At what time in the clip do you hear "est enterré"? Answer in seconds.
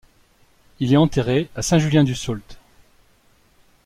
0.93-1.47